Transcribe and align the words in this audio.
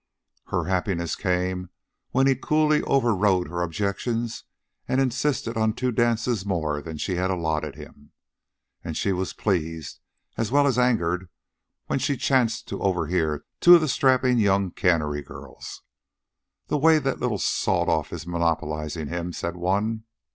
Her 0.47 0.63
happiness 0.65 1.15
came 1.15 1.69
when 2.09 2.25
he 2.25 2.33
coolly 2.35 2.81
overrode 2.81 3.49
her 3.49 3.61
objections 3.61 4.45
and 4.87 4.99
insisted 4.99 5.55
on 5.57 5.73
two 5.73 5.91
dances 5.91 6.43
more 6.43 6.81
than 6.81 6.97
she 6.97 7.17
had 7.17 7.29
allotted 7.29 7.75
him. 7.75 8.11
And 8.83 8.97
she 8.97 9.11
was 9.11 9.33
pleased, 9.33 9.99
as 10.37 10.51
well 10.51 10.65
as 10.65 10.79
angered, 10.79 11.29
when 11.85 11.99
she 11.99 12.17
chanced 12.17 12.67
to 12.69 12.81
overhear 12.81 13.45
two 13.59 13.75
of 13.75 13.81
the 13.81 13.87
strapping 13.87 14.39
young 14.39 14.71
cannery 14.71 15.21
girls. 15.21 15.83
"The 16.65 16.79
way 16.79 16.97
that 16.97 17.19
little 17.19 17.37
sawed 17.37 17.87
off 17.87 18.11
is 18.11 18.25
monopolizin' 18.25 19.07
him," 19.07 19.31
said 19.31 19.55
one. 19.55 20.05